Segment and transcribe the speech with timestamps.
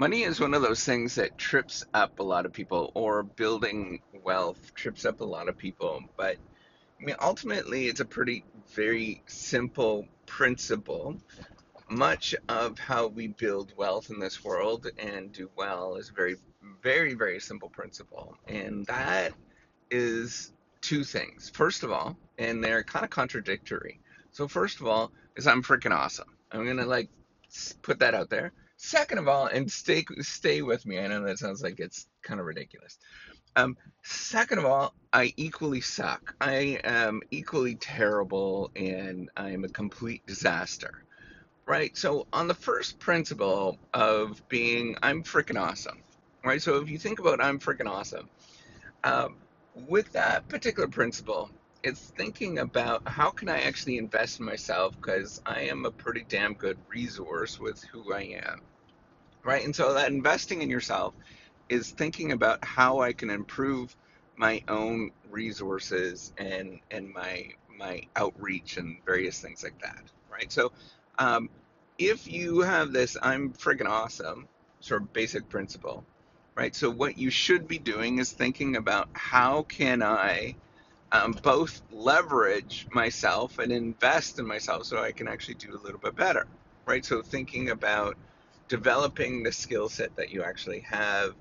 [0.00, 4.00] Money is one of those things that trips up a lot of people, or building
[4.22, 6.00] wealth trips up a lot of people.
[6.16, 6.36] But
[7.00, 11.16] I mean, ultimately, it's a pretty very simple principle.
[11.90, 16.36] Much of how we build wealth in this world and do well is very,
[16.80, 18.36] very, very simple principle.
[18.46, 19.32] And that
[19.90, 21.50] is two things.
[21.50, 23.98] First of all, and they're kind of contradictory.
[24.30, 26.36] So, first of all, is I'm freaking awesome.
[26.52, 27.08] I'm going to like
[27.82, 28.52] put that out there.
[28.80, 31.00] Second of all, and stay stay with me.
[31.00, 32.96] I know that sounds like it's kind of ridiculous.
[33.56, 36.36] Um, second of all, I equally suck.
[36.40, 41.02] I am equally terrible, and I am a complete disaster.
[41.66, 41.96] Right.
[41.96, 45.98] So on the first principle of being, I'm freaking awesome.
[46.44, 46.62] Right.
[46.62, 48.30] So if you think about I'm freaking awesome,
[49.02, 49.34] um,
[49.88, 51.50] with that particular principle,
[51.82, 56.24] it's thinking about how can I actually invest in myself because I am a pretty
[56.28, 58.62] damn good resource with who I am.
[59.44, 59.64] Right?
[59.64, 61.14] And so that investing in yourself
[61.68, 63.94] is thinking about how I can improve
[64.36, 70.02] my own resources and and my my outreach and various things like that.
[70.30, 70.50] Right?
[70.50, 70.72] So
[71.18, 71.48] um,
[71.98, 74.48] if you have this I'm friggin' awesome
[74.80, 76.04] sort of basic principle,
[76.54, 76.74] right?
[76.74, 80.56] So what you should be doing is thinking about how can I
[81.12, 86.00] um, both leverage myself and invest in myself so I can actually do a little
[86.00, 86.46] bit better,
[86.86, 87.04] right?
[87.04, 88.16] So thinking about
[88.68, 91.34] developing the skill set that you actually have,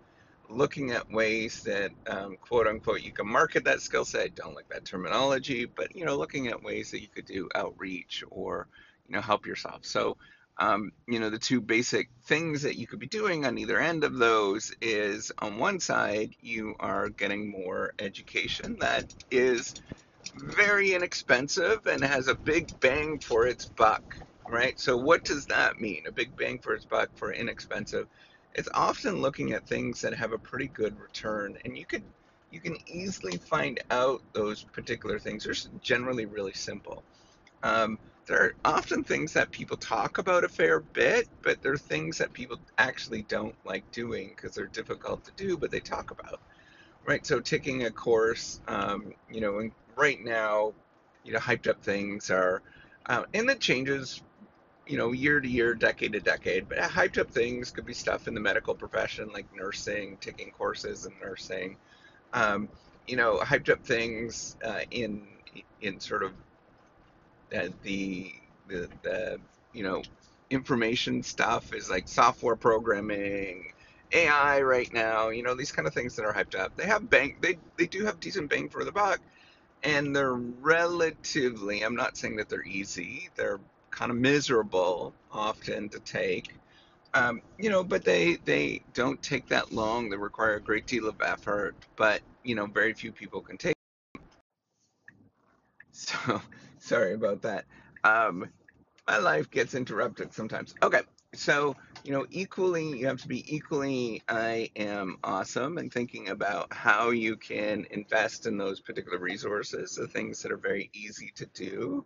[0.50, 4.36] looking at ways that um, quote unquote you can market that skill set.
[4.36, 8.24] Don't like that terminology, but you know, looking at ways that you could do outreach
[8.32, 8.68] or
[9.08, 9.86] you know help yourself.
[9.86, 10.16] So
[10.60, 14.04] um, you know, the two basic things that you could be doing on either end
[14.04, 19.76] of those is on one side, you are getting more education that is
[20.36, 24.04] very inexpensive and has a big bang for its buck,
[24.50, 24.80] right?
[24.80, 26.04] So, what does that mean?
[26.08, 28.08] A big bang for its buck for inexpensive?
[28.54, 32.04] It's often looking at things that have a pretty good return, and you could
[32.50, 35.44] you can easily find out those particular things.
[35.44, 37.04] They're generally really simple.
[37.62, 42.18] Um, there are often things that people talk about a fair bit, but they're things
[42.20, 46.42] that people actually don't like doing because they're difficult to do, but they talk about.
[47.06, 47.26] Right.
[47.26, 50.74] So taking a course, um, you know, and right now,
[51.24, 52.64] you know, hyped up things are,
[53.08, 54.22] uh, and that changes,
[54.88, 56.70] you know, year to year, decade to decade.
[56.70, 61.06] But hyped up things could be stuff in the medical profession, like nursing, taking courses
[61.06, 61.78] in nursing.
[62.34, 62.70] Um,
[63.08, 65.28] you know, hyped up things uh, in
[65.82, 66.34] in sort of
[67.56, 68.34] uh, the,
[68.68, 69.40] the the
[69.74, 70.04] you know
[70.50, 73.72] information stuff is like software programming,
[74.14, 75.30] AI right now.
[75.30, 76.76] You know these kind of things that are hyped up.
[76.78, 77.38] They have bang.
[77.42, 79.20] They they do have decent bang for the buck,
[79.84, 81.84] and they're relatively.
[81.84, 83.30] I'm not saying that they're easy.
[83.36, 86.56] They're kind of miserable often to take.
[87.16, 90.10] Um, you know, but they they don't take that long.
[90.12, 93.77] They require a great deal of effort, but you know, very few people can take.
[95.98, 96.42] So
[96.80, 97.66] Sorry about that.
[98.04, 98.50] Um,
[99.08, 100.76] my life gets interrupted sometimes.
[100.84, 101.02] Okay,
[101.34, 104.22] so you know, equally, you have to be equally.
[104.30, 110.08] I am awesome, and thinking about how you can invest in those particular resources, the
[110.08, 112.06] things that are very easy to do.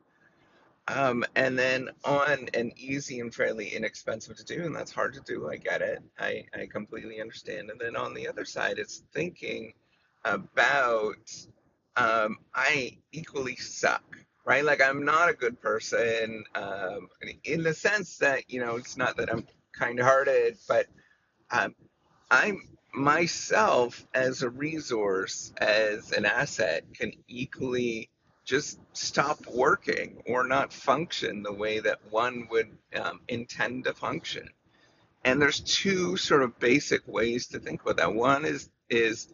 [0.88, 5.22] Um, and then on an easy and fairly inexpensive to do, and that's hard to
[5.22, 5.50] do.
[5.50, 6.00] I get it.
[6.18, 7.70] I, I completely understand.
[7.70, 9.74] And then on the other side, it's thinking
[10.26, 11.30] about
[11.96, 14.04] um, I equally suck
[14.46, 14.66] right?
[14.66, 17.10] Like I'm not a good person um,
[17.44, 20.88] in the sense that you know it's not that I'm kind-hearted, but
[21.52, 21.76] um,
[22.30, 22.62] I'm
[22.94, 28.10] myself as a resource, as an asset, can equally
[28.44, 34.50] just stop working or not function the way that one would um, intend to function.
[35.24, 38.14] And there's two sort of basic ways to think about that.
[38.14, 39.28] One is is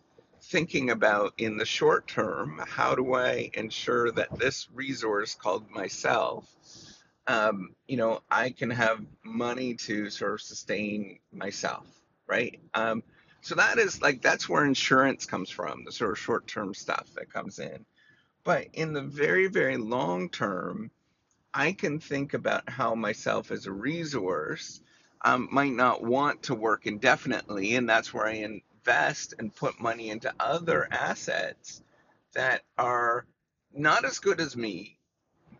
[0.49, 6.47] thinking about in the short term how do I ensure that this resource called myself,
[7.27, 11.85] um, you know, I can have money to sort of sustain myself,
[12.27, 12.59] right?
[12.73, 13.03] Um,
[13.41, 17.07] so that is like that's where insurance comes from, the sort of short term stuff
[17.15, 17.85] that comes in.
[18.43, 20.91] But in the very, very long term,
[21.53, 24.81] I can think about how myself as a resource
[25.25, 30.09] um, might not want to work indefinitely, and that's where I invest and put money
[30.09, 31.81] into other assets
[32.33, 33.25] that are
[33.73, 34.97] not as good as me,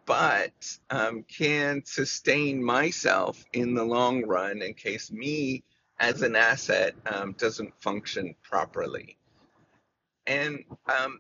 [0.05, 5.63] but um, can sustain myself in the long run in case me
[5.99, 9.17] as an asset um, doesn't function properly.
[10.25, 11.19] And um,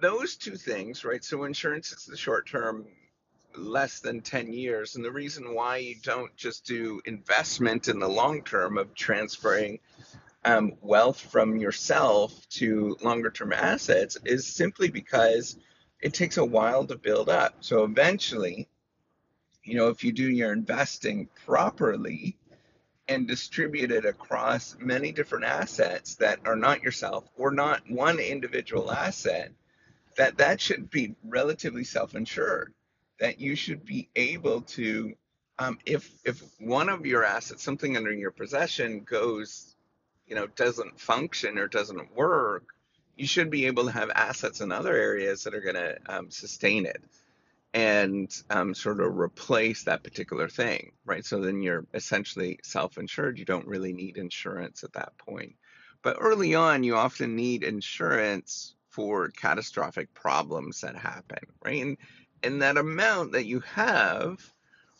[0.00, 1.22] those two things, right?
[1.24, 2.86] So insurance is the short term
[3.56, 4.96] less than 10 years.
[4.96, 9.80] And the reason why you don't just do investment in the long term of transferring
[10.44, 15.58] um, wealth from yourself to longer term assets is simply because
[16.00, 17.56] it takes a while to build up.
[17.60, 18.68] So eventually,
[19.64, 22.38] you know, if you do your investing properly
[23.08, 28.90] and distribute it across many different assets that are not yourself or not one individual
[28.90, 29.52] asset,
[30.16, 32.72] that that should be relatively self-insured.
[33.18, 35.12] That you should be able to,
[35.58, 39.76] um, if if one of your assets, something under your possession, goes,
[40.30, 42.64] you know, doesn't function or doesn't work,
[43.16, 46.30] you should be able to have assets in other areas that are going to um,
[46.30, 47.02] sustain it
[47.74, 51.24] and um, sort of replace that particular thing, right?
[51.24, 53.38] So then you're essentially self insured.
[53.38, 55.56] You don't really need insurance at that point.
[56.02, 61.82] But early on, you often need insurance for catastrophic problems that happen, right?
[61.82, 61.96] And,
[62.42, 64.40] and that amount that you have,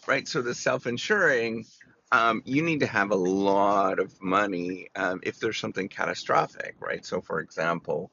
[0.06, 0.29] right?
[0.29, 1.65] So the self insuring,
[2.12, 7.04] um, you need to have a lot of money um, if there's something catastrophic, right?
[7.04, 8.10] So, for example,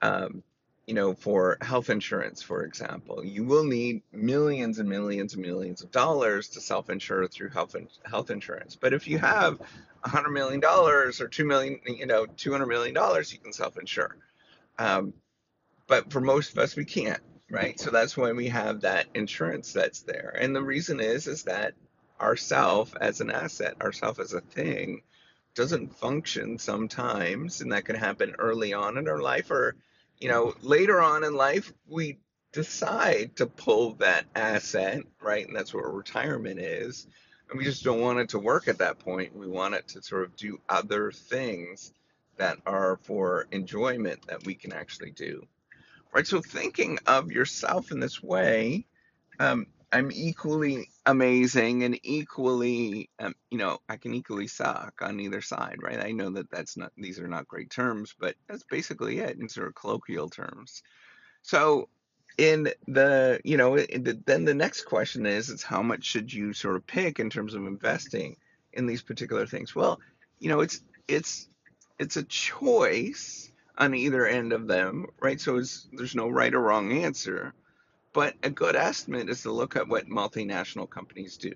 [0.00, 0.42] um,
[0.86, 5.82] you know, for health insurance, for example, you will need millions and millions and millions
[5.82, 8.76] of dollars to self-insure through health in, health insurance.
[8.76, 9.60] But if you have
[10.04, 14.16] hundred million dollars or two million, you know, two hundred million dollars, you can self-insure.
[14.78, 15.14] Um,
[15.86, 17.78] but for most of us, we can't, right?
[17.78, 20.36] So that's why we have that insurance that's there.
[20.38, 21.74] And the reason is, is that
[22.20, 25.02] ourself as an asset, ourself as a thing,
[25.54, 29.76] doesn't function sometimes, and that can happen early on in our life or
[30.22, 32.16] you know, later on in life, we
[32.52, 35.44] decide to pull that asset, right?
[35.44, 37.08] And that's what retirement is.
[37.50, 39.36] And we just don't want it to work at that point.
[39.36, 41.92] We want it to sort of do other things
[42.36, 45.44] that are for enjoyment that we can actually do.
[46.12, 46.26] Right?
[46.26, 48.86] So thinking of yourself in this way,
[49.40, 55.42] um, I'm equally amazing and equally, um, you know, I can equally suck on either
[55.42, 56.02] side, right?
[56.02, 59.50] I know that that's not, these are not great terms, but that's basically it in
[59.50, 60.82] sort of colloquial terms.
[61.42, 61.88] So,
[62.38, 66.54] in the, you know, the, then the next question is, is how much should you
[66.54, 68.36] sort of pick in terms of investing
[68.72, 69.74] in these particular things?
[69.74, 70.00] Well,
[70.38, 71.48] you know, it's, it's,
[71.98, 75.38] it's a choice on either end of them, right?
[75.38, 75.62] So
[75.92, 77.52] there's no right or wrong answer.
[78.12, 81.52] But a good estimate is to look at what multinational companies do.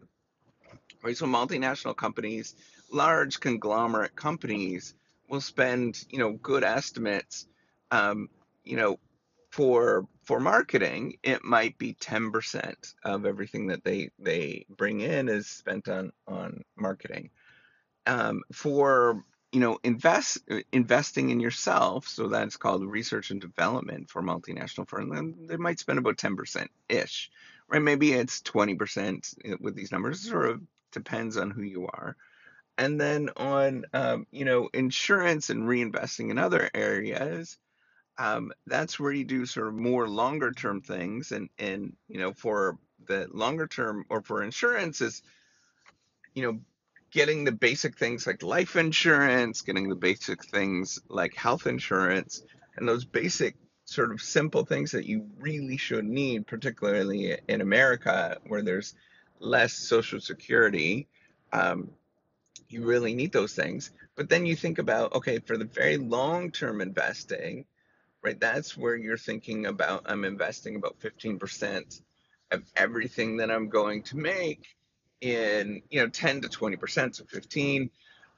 [1.02, 1.16] Right?
[1.16, 2.54] So multinational companies,
[2.90, 4.94] large conglomerate companies
[5.28, 7.46] will spend, you know, good estimates,
[7.90, 8.28] um,
[8.64, 8.98] you know,
[9.50, 12.74] for for marketing, it might be 10%
[13.04, 17.30] of everything that they they bring in is spent on on marketing.
[18.06, 19.22] Um, for
[19.56, 20.36] you know, invest
[20.70, 22.06] investing in yourself.
[22.08, 25.18] So that's called research and development for multinational firms.
[25.18, 27.30] And they might spend about 10% ish,
[27.66, 27.80] right?
[27.80, 30.22] Maybe it's 20% with these numbers.
[30.22, 30.60] It sort of
[30.92, 32.18] depends on who you are.
[32.76, 37.56] And then on, um, you know, insurance and reinvesting in other areas,
[38.18, 41.32] um, that's where you do sort of more longer term things.
[41.32, 42.76] And, and, you know, for
[43.06, 45.22] the longer term or for insurance is,
[46.34, 46.60] you know,
[47.10, 52.42] getting the basic things like life insurance, getting the basic things like health insurance,
[52.76, 58.36] and those basic sort of simple things that you really should need, particularly in America
[58.48, 58.94] where there's
[59.38, 61.06] less social security.
[61.52, 61.90] Um,
[62.68, 63.92] you really need those things.
[64.16, 67.64] But then you think about, okay, for the very long term investing,
[68.22, 72.00] right, that's where you're thinking about I'm investing about 15%
[72.50, 74.66] of everything that I'm going to make
[75.20, 77.90] in you know 10 to 20 percent, so 15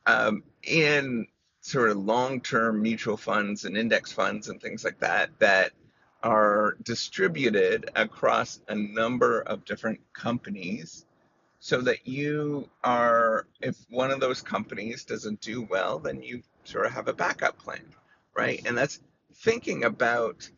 [0.07, 1.27] um, in
[1.61, 5.73] sort of long-term mutual funds and index funds and things like that that
[6.23, 11.05] are distributed across a number of different companies
[11.61, 16.87] so that you are if one of those companies doesn't do well then you sort
[16.87, 17.85] of have a backup plan
[18.39, 18.63] right?
[18.65, 19.01] And that's
[19.35, 20.49] thinking about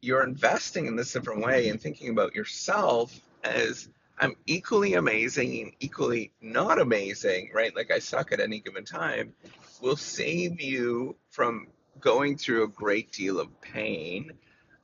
[0.00, 3.88] you're investing in this different way and thinking about yourself as
[4.20, 7.74] I'm equally amazing and equally not amazing, right?
[7.74, 9.32] Like I suck at any given time,
[9.80, 11.68] will save you from
[12.00, 14.32] going through a great deal of pain.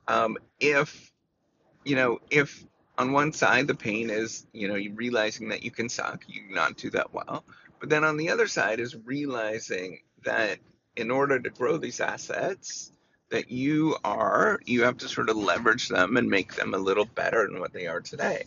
[0.07, 1.11] Um, if,
[1.85, 2.65] you know, if
[2.97, 6.41] on one side the pain is, you know, you realizing that you can suck, you
[6.49, 7.43] not do that well.
[7.79, 10.57] But then on the other side is realizing that
[10.95, 12.91] in order to grow these assets,
[13.29, 17.05] that you are, you have to sort of leverage them and make them a little
[17.05, 18.43] better than what they are today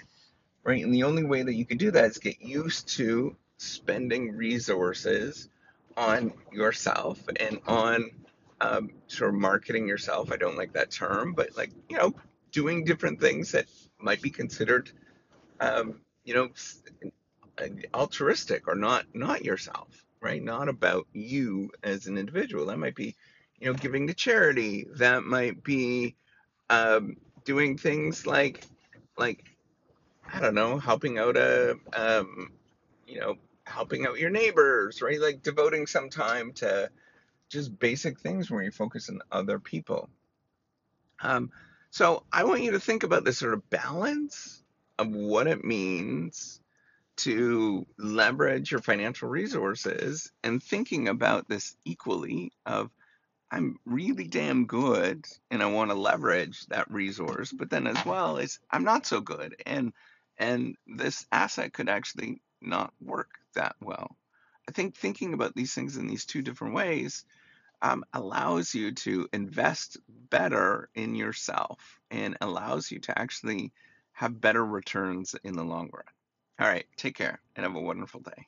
[0.65, 0.85] right?
[0.85, 5.49] And the only way that you can do that is get used to spending resources
[5.97, 8.11] on yourself and on
[8.61, 10.33] um, sort of marketing yourself.
[10.33, 12.15] I don't like that term, but like, you know,
[12.53, 13.67] doing different things that
[14.01, 14.91] might be considered
[15.61, 16.49] um, you know,
[17.95, 20.43] altruistic or not not yourself, right?
[20.43, 22.67] Not about you as an individual.
[22.67, 23.17] That might be,
[23.61, 24.87] you know, giving to charity.
[24.97, 26.17] That might be
[26.71, 28.65] um, doing things like
[29.19, 29.50] like
[30.33, 32.53] I don't know, helping out a um,
[33.07, 35.21] you know, helping out your neighbors, right?
[35.21, 36.91] Like devoting some time to
[37.49, 40.09] just basic things where you focus on other people.
[41.21, 41.51] Um,
[41.91, 44.63] so I want you to think about this sort of balance
[44.99, 46.61] of what it means
[47.17, 52.91] to leverage your financial resources and thinking about this equally of
[53.51, 58.39] I'm really damn good and I want to leverage that resource, but then as well
[58.39, 59.93] as I'm not so good and
[60.41, 64.17] and this asset could actually not work that well.
[64.69, 67.25] I think thinking about these things in these two different ways
[67.83, 73.73] um, allows you to invest better in yourself and allows you to actually
[74.13, 76.05] have better returns in the long run.
[76.59, 78.47] All right, take care and have a wonderful day.